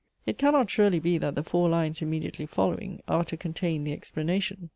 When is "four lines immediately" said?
1.43-2.47